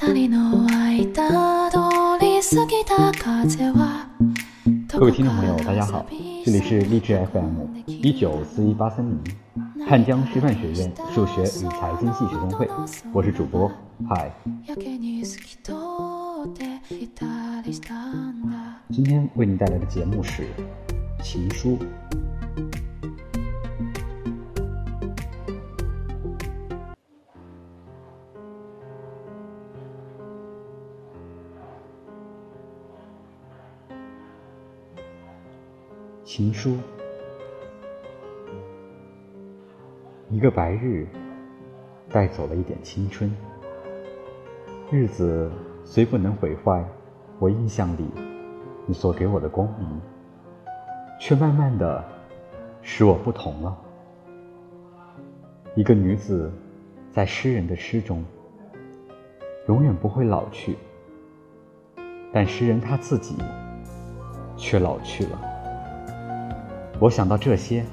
[0.00, 0.06] 各
[5.04, 6.06] 位听众朋友，大家好，
[6.44, 9.18] 这里是励志 FM 一九四一八三零，
[9.84, 12.68] 汉江师范学院数学与财经系学生会，
[13.12, 13.68] 我是主播
[14.08, 14.30] 嗨。
[18.90, 20.44] 今天为您带来的节目是
[21.24, 21.76] 《情书》。
[36.28, 36.76] 情书。
[40.28, 41.06] 一个白日，
[42.10, 43.34] 带走了一点青春。
[44.90, 45.50] 日子
[45.86, 46.84] 虽不能毁坏
[47.38, 48.06] 我印象里
[48.84, 49.88] 你所给我的光明，
[51.18, 52.04] 却慢慢的
[52.82, 53.74] 使我不同了。
[55.74, 56.52] 一个女子，
[57.10, 58.22] 在诗人的诗中，
[59.66, 60.76] 永远不会老去，
[62.34, 63.34] 但诗人他自己，
[64.58, 65.47] 却老去了。
[67.00, 67.84] 我想到这些，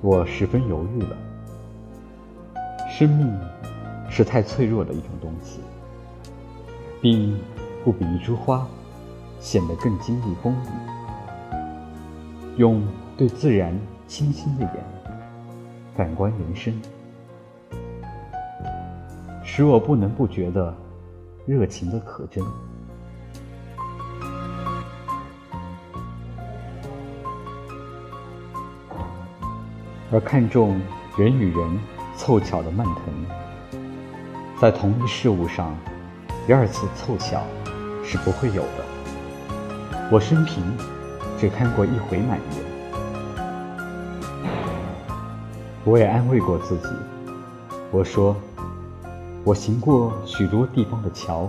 [0.00, 1.16] 我十分犹豫了。
[2.88, 3.36] 生命
[4.08, 5.58] 是太脆弱的一种东西，
[7.00, 7.36] 并
[7.84, 8.64] 不比一株花
[9.40, 10.68] 显得更经历风雨。
[12.56, 13.76] 用对自然
[14.06, 14.84] 清新的眼
[15.96, 16.72] 反观人生，
[19.42, 20.72] 使我不能不觉得
[21.46, 22.44] 热情的可真。
[30.12, 30.80] 而看重
[31.16, 31.78] 人与人
[32.16, 33.80] 凑巧的慢腾，
[34.60, 35.76] 在同一事物上，
[36.46, 37.42] 第二次凑巧
[38.04, 38.84] 是不会有的。
[40.10, 40.64] 我生平
[41.38, 42.56] 只看过一回满月。
[45.84, 46.88] 我也安慰过自己，
[47.92, 48.34] 我说，
[49.44, 51.48] 我行过许多地方的桥，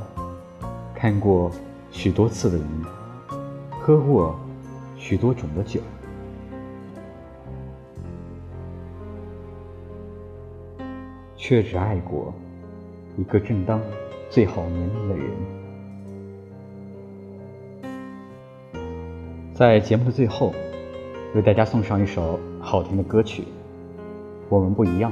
[0.93, 1.51] 看过
[1.91, 2.85] 许多次的鱼，
[3.79, 4.39] 喝过
[4.97, 5.81] 许多种的酒。
[11.51, 12.33] 却只爱过
[13.17, 13.81] 一个正当
[14.29, 15.25] 最好年龄的人。
[19.53, 20.53] 在节目的最后，
[21.35, 23.41] 为大家送上一首好听的歌曲，
[24.47, 25.11] 《我们不一样》。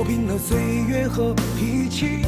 [0.00, 0.58] 磨平了岁
[0.88, 2.22] 月和脾气，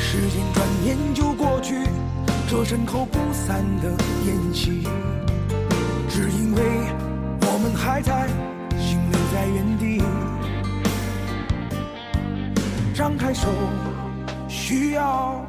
[0.00, 1.74] 时间转眼就过去，
[2.48, 3.90] 这身后不散的
[4.24, 4.88] 宴席，
[6.08, 6.62] 只因为
[7.42, 8.26] 我们还在，
[8.80, 10.02] 心留在原地。
[12.94, 13.46] 张开手，
[14.48, 15.44] 需要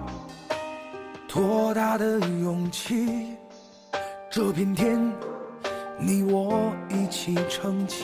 [1.25, 3.37] 多大的勇气？
[4.29, 4.99] 这片天，
[5.97, 8.03] 你我一起撑起。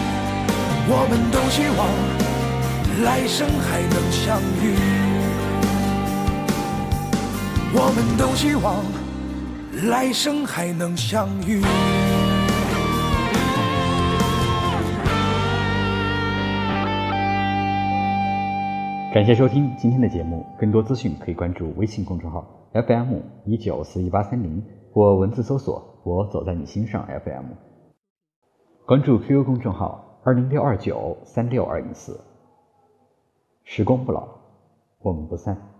[0.93, 1.87] 我们都希望
[3.05, 4.75] 来生还能相遇。
[7.73, 8.83] 我们都希望
[9.89, 11.61] 来生还能相遇。
[19.13, 23.15] 感谢收听今天的节目，更多资讯可以关注微信公众号 FM
[23.45, 24.61] 一九四一八三零
[24.91, 27.45] 或文字搜索“我走在你心上 FM”。
[28.85, 32.19] 关注 QQ 公众号二零六二九三六二一四。
[33.63, 34.27] 时光不老，
[34.99, 35.70] 我们不散。